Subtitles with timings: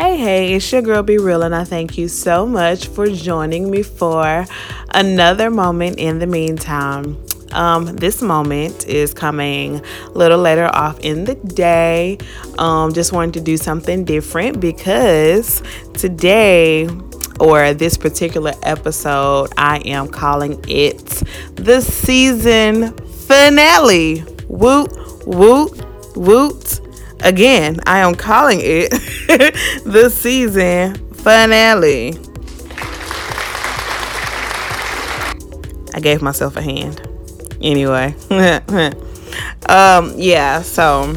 [0.00, 3.82] Hey, hey, it's your girl B.Reel, and I thank you so much for joining me
[3.82, 4.46] for
[4.94, 7.20] another moment in the meantime.
[7.50, 12.18] Um, this moment is coming a little later off in the day.
[12.58, 15.64] Um, just wanted to do something different because
[15.94, 16.88] today,
[17.40, 21.24] or this particular episode, I am calling it
[21.56, 22.96] the season
[23.26, 24.22] finale.
[24.46, 26.87] Woot, woot, woot.
[27.20, 28.90] Again, I am calling it
[29.84, 32.18] the season finale.
[35.94, 37.00] I gave myself a hand.
[37.60, 38.14] Anyway,
[39.68, 41.12] um, yeah, so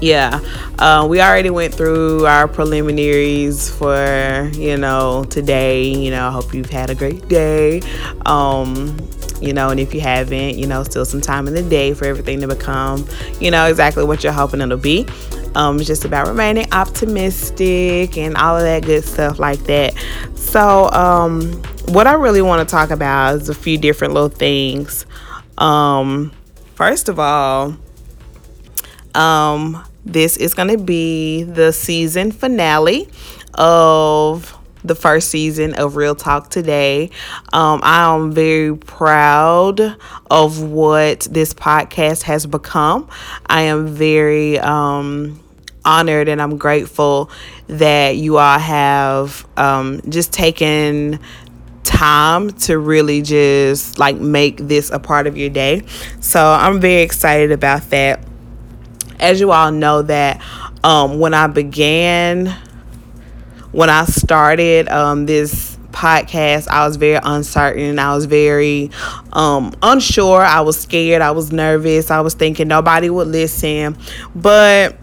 [0.00, 0.40] yeah,
[0.78, 5.84] uh, we already went through our preliminaries for you know today.
[5.84, 7.80] You know, I hope you've had a great day.
[8.26, 8.96] Um,
[9.40, 12.06] you know, and if you haven't, you know, still some time in the day for
[12.06, 13.06] everything to become,
[13.40, 15.06] you know, exactly what you're hoping it'll be.
[15.54, 19.94] Um, it's just about remaining optimistic and all of that good stuff like that.
[20.34, 25.06] So, um, what I really want to talk about is a few different little things.
[25.58, 26.32] Um,
[26.74, 27.76] first of all,
[29.14, 33.08] um, this is going to be the season finale
[33.54, 34.55] of
[34.86, 37.10] the first season of Reel Talk Today.
[37.52, 39.96] Um, I am very proud
[40.30, 43.08] of what this podcast has become.
[43.46, 45.42] I am very um,
[45.84, 47.30] honored and I'm grateful
[47.68, 51.20] that you all have um, just taken
[51.84, 55.82] time to really just like make this a part of your day.
[56.20, 58.24] So I'm very excited about that.
[59.18, 60.42] As you all know that
[60.84, 62.54] um, when I began
[63.76, 67.98] when I started um, this podcast, I was very uncertain.
[67.98, 68.90] I was very
[69.34, 70.40] um, unsure.
[70.40, 71.20] I was scared.
[71.20, 72.10] I was nervous.
[72.10, 73.98] I was thinking nobody would listen.
[74.34, 74.96] But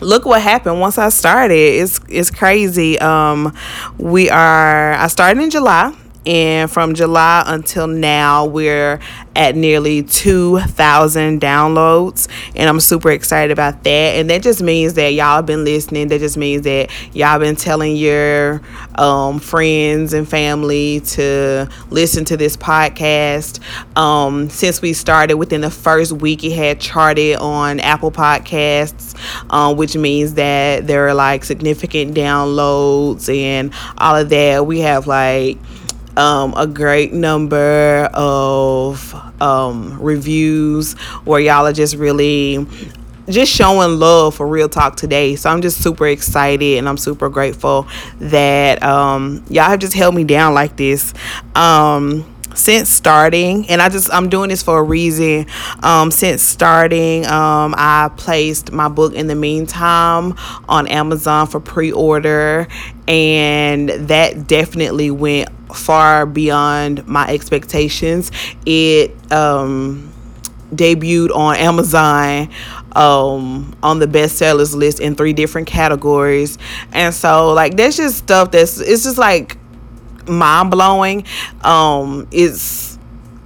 [0.00, 1.54] look what happened once I started.
[1.54, 2.98] It's it's crazy.
[2.98, 3.56] Um,
[3.96, 4.92] we are.
[4.92, 9.00] I started in July and from July until now, we're
[9.34, 12.28] at nearly 2,000 downloads.
[12.54, 13.90] And I'm super excited about that.
[13.90, 16.08] And that just means that y'all been listening.
[16.08, 18.62] That just means that y'all been telling your
[18.94, 23.60] um, friends and family to listen to this podcast.
[23.96, 29.18] Um, since we started within the first week, it had charted on Apple Podcasts,
[29.52, 34.66] um, which means that there are like significant downloads and all of that.
[34.66, 35.58] We have like
[36.16, 42.66] um, a great number of um, reviews where y'all are just really
[43.28, 45.36] just showing love for reel talk today.
[45.36, 47.86] So i'm just super excited and i'm super grateful
[48.18, 51.14] that um, y'all have just held me down like this.
[51.54, 55.46] Um, since starting and i just i'm doing this for a reason.
[55.82, 60.34] Um, since starting um, i placed my book in the meantime
[60.68, 62.68] on amazon for pre-order
[63.08, 68.30] and that definitely went far beyond my expectations.
[68.66, 70.12] It um,
[70.74, 72.48] debuted on amazon
[72.92, 76.58] um, on the bestsellers list in three different categories.
[76.92, 79.58] And so like that's just stuff that's it's just like
[80.26, 81.24] mind blowing.
[81.62, 82.98] Um, it's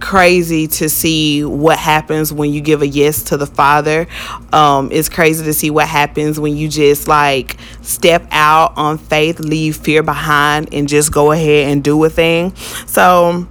[0.00, 4.06] crazy to see what happens when you give a yes to the Father.
[4.52, 9.38] Um, it's crazy to see what happens when you just like step out on faith,
[9.38, 12.54] leave fear behind, and just go ahead and do a thing.
[12.86, 13.46] So,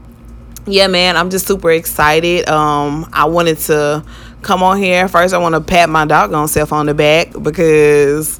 [0.65, 2.49] yeah, man, I'm just super excited.
[2.49, 4.03] Um, I wanted to
[4.41, 5.33] come on here first.
[5.33, 8.39] I want to pat my doggone self on the back because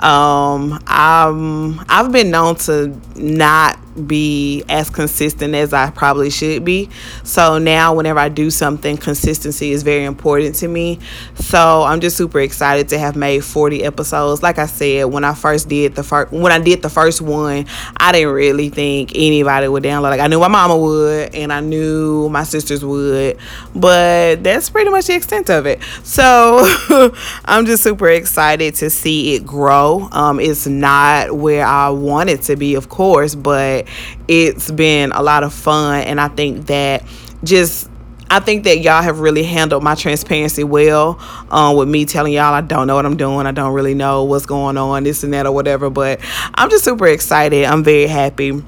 [0.00, 6.88] um, I'm I've been known to not be as consistent as I probably should be.
[7.24, 10.98] So now, whenever I do something, consistency is very important to me.
[11.34, 14.42] So I'm just super excited to have made 40 episodes.
[14.42, 17.66] Like I said, when I first did the first, when I did the first one,
[17.96, 20.10] I didn't really think anybody would download.
[20.10, 23.38] Like I knew my mama would, and I knew my sisters would,
[23.74, 25.82] but that's pretty much the extent of it.
[26.02, 26.60] So
[27.44, 30.08] I'm just super excited to see it grow.
[30.12, 33.81] Um, it's not where I want it to be, of course, but
[34.28, 36.02] it's been a lot of fun.
[36.02, 37.04] And I think that
[37.44, 37.88] just
[38.30, 41.18] I think that y'all have really handled my transparency well
[41.50, 43.46] um, with me telling y'all I don't know what I'm doing.
[43.46, 45.90] I don't really know what's going on, this and that or whatever.
[45.90, 46.20] But
[46.54, 47.66] I'm just super excited.
[47.66, 48.62] I'm very happy.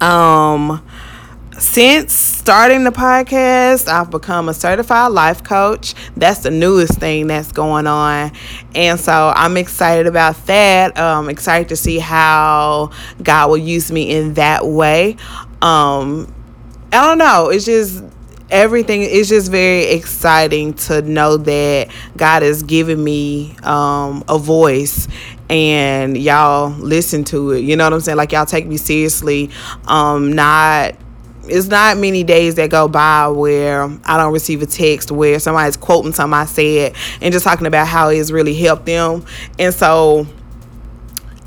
[0.00, 0.82] Um,
[1.58, 5.94] since starting the podcast, I've become a certified life coach.
[6.16, 8.32] That's the newest thing that's going on.
[8.74, 10.96] And so I'm excited about that.
[10.98, 12.90] Um, excited to see how
[13.22, 15.16] God will use me in that way.
[15.60, 16.32] Um,
[16.92, 17.50] I don't know.
[17.50, 18.02] It's just
[18.50, 25.06] everything is just very exciting to know that God has given me um, a voice
[25.50, 27.60] and y'all listen to it.
[27.60, 28.16] You know what I'm saying?
[28.16, 29.50] Like y'all take me seriously.
[29.86, 30.94] Um, not
[31.48, 35.76] it's not many days that go by where I don't receive a text where somebody's
[35.76, 39.24] quoting something I said and just talking about how it's really helped them.
[39.58, 40.26] And so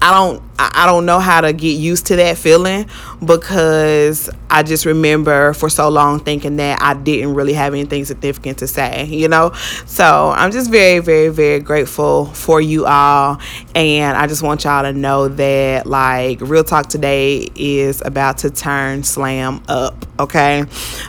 [0.01, 2.87] I don't I don't know how to get used to that feeling
[3.23, 8.59] because I just remember for so long thinking that I didn't really have anything significant
[8.59, 9.53] to say, you know?
[9.85, 13.39] So I'm just very, very, very grateful for you all.
[13.73, 18.51] And I just want y'all to know that, like, Reel Talk today is about to
[18.51, 20.63] turn slam up, okay?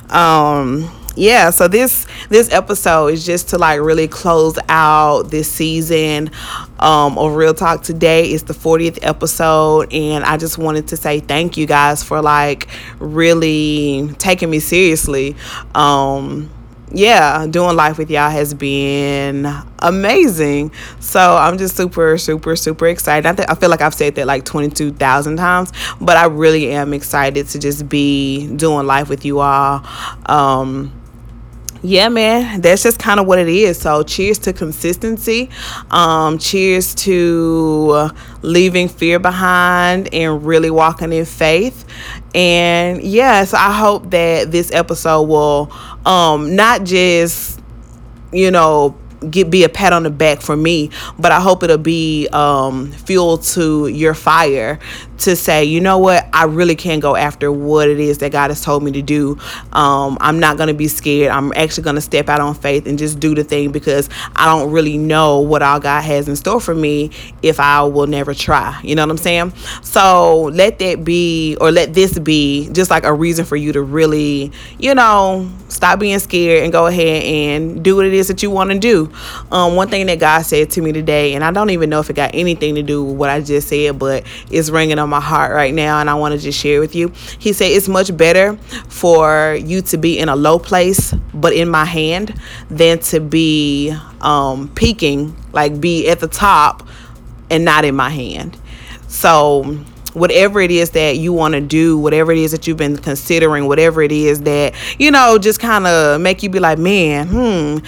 [0.08, 6.30] Um, yeah so this this episode is just to like really close out this season
[6.82, 11.20] um, of reel talk today is the 40th episode and i just wanted to say
[11.20, 12.68] thank you guys for like
[12.98, 15.36] really taking me seriously
[15.74, 16.50] um,
[16.94, 19.46] yeah, doing life with y'all has been
[19.78, 20.72] amazing.
[21.00, 23.26] So I'm just super, super, super excited.
[23.26, 26.92] I, th- I feel like I've said that like 22,000 times, but I really am
[26.92, 29.84] excited to just be doing life with you all.
[30.26, 30.92] Um,
[31.82, 33.78] yeah, man, that's just kind of what it is.
[33.78, 35.50] So, cheers to consistency.
[35.90, 38.10] Um, cheers to
[38.42, 41.84] leaving fear behind and really walking in faith.
[42.34, 45.72] And yes, I hope that this episode will
[46.06, 47.60] um, not just,
[48.32, 48.96] you know,
[49.30, 52.90] get be a pat on the back for me, but I hope it'll be um,
[52.92, 54.78] fuel to your fire
[55.18, 58.50] to say, you know what, I really can go after what it is that God
[58.50, 59.38] has told me to do.
[59.72, 61.30] Um, I'm not going to be scared.
[61.30, 64.46] I'm actually going to step out on faith and just do the thing because I
[64.46, 67.10] don't really know what all God has in store for me
[67.42, 68.80] if I will never try.
[68.82, 69.52] You know what I'm saying?
[69.82, 73.82] So let that be, or let this be just like a reason for you to
[73.82, 78.42] really, you know, stop being scared and go ahead and do what it is that
[78.42, 79.10] you want to do.
[79.50, 82.10] Um, one thing that God said to me today, and I don't even know if
[82.10, 85.20] it got anything to do with what I just said, but it's ringing on my
[85.20, 87.12] heart right now and I want to just share with you.
[87.38, 88.56] He said it's much better
[88.88, 92.34] for you to be in a low place but in my hand
[92.70, 96.88] than to be um peaking, like be at the top
[97.50, 98.56] and not in my hand.
[99.08, 99.84] So
[100.14, 103.66] whatever it is that you want to do, whatever it is that you've been considering,
[103.66, 107.78] whatever it is that, you know, just kind of make you be like, man, hmm.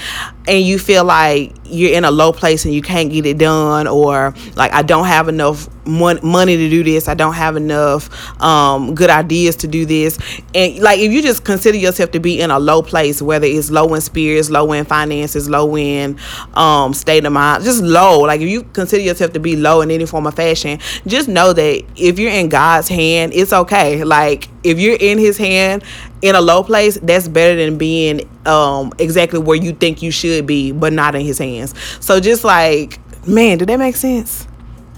[0.46, 3.87] And you feel like you're in a low place and you can't get it done,
[3.87, 7.08] or like, I don't have enough money to do this.
[7.08, 8.11] I don't have enough
[8.43, 10.19] um, good ideas to do this.
[10.55, 13.70] And like, if you just consider yourself to be in a low place, whether it's
[13.70, 16.19] low in spirits, low in finances, low in
[16.55, 18.20] um, state of mind, just low.
[18.20, 21.55] Like, if you consider yourself to be low in any form of fashion, just know
[21.55, 24.05] that if you're in God's hand, it's okay.
[24.05, 25.85] Like, if you're in His hand
[26.20, 30.46] in a low place, that's better than being um, exactly where you think you should
[30.46, 31.75] be, but not in His hands.
[32.00, 34.46] So, just like, man, did that make sense?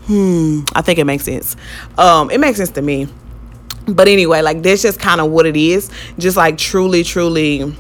[0.06, 1.56] hmm, I think it makes sense.
[1.98, 3.08] Um, it makes sense to me.
[3.88, 5.90] But anyway, like that's just kind of what it is.
[6.19, 7.75] Just like truly, truly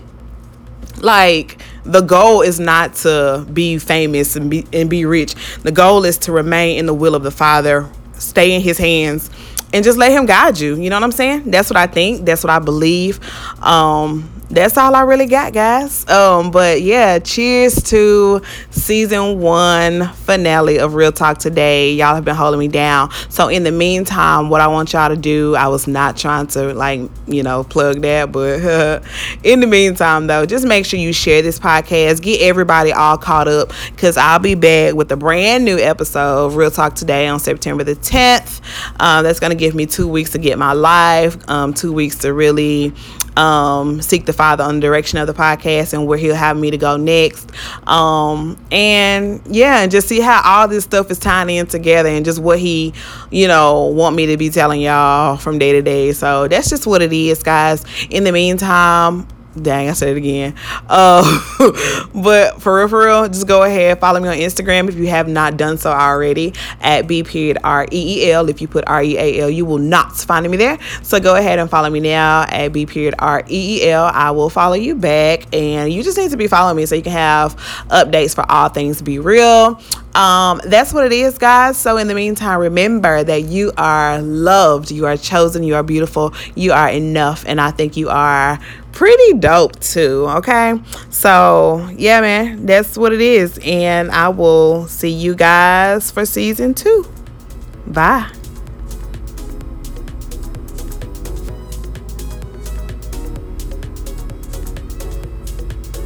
[1.00, 5.34] like the goal is not to be famous and be and be rich.
[5.62, 9.30] The goal is to remain in the will of the Father, stay in his hands
[9.72, 10.76] and just let him guide you.
[10.76, 11.50] You know what I'm saying?
[11.50, 12.24] That's what I think.
[12.24, 13.20] That's what I believe.
[13.62, 16.08] Um that's all I really got, guys.
[16.08, 21.92] Um, but yeah, cheers to season one finale of Reel Talk today.
[21.92, 23.10] Y'all have been holding me down.
[23.28, 26.72] So in the meantime, what I want y'all to do, I was not trying to
[26.74, 28.60] like, you know, plug that, but
[29.42, 33.48] in the meantime though, just make sure you share this podcast, get everybody all caught
[33.48, 37.40] up, because I'll be back with a brand new episode of Reel Talk today on
[37.40, 38.60] September the 10th.
[39.00, 42.32] Um, that's gonna give me two weeks to get my life, um, two weeks to
[42.32, 42.92] really
[43.36, 46.70] um, seek the Father on the direction of the podcast and where He'll have me
[46.70, 47.50] to go next.
[47.86, 52.24] Um, and yeah, and just see how all this stuff is tying in together and
[52.24, 52.94] just what He,
[53.30, 56.12] you know, want me to be telling y'all from day to day.
[56.12, 57.84] So that's just what it is, guys.
[58.10, 59.26] In the meantime,
[59.60, 60.54] Dang, I said it again.
[60.88, 61.22] Uh,
[62.14, 65.28] but for real, for real, just go ahead, follow me on Instagram if you have
[65.28, 68.48] not done so already at B period R E E L.
[68.50, 70.78] If you put R E A L, you will not find me there.
[71.02, 74.04] So go ahead and follow me now at B period R E E L.
[74.12, 77.02] I will follow you back, and you just need to be following me so you
[77.02, 77.56] can have
[77.88, 79.80] updates for all things B.Reel.
[80.16, 81.76] Um, that's what it is, guys.
[81.76, 86.32] So, in the meantime, remember that you are loved, you are chosen, you are beautiful,
[86.54, 88.58] you are enough, and I think you are
[88.92, 90.26] pretty dope too.
[90.38, 90.80] Okay,
[91.10, 96.72] so yeah, man, that's what it is, and I will see you guys for season
[96.72, 97.06] two.
[97.86, 98.35] Bye.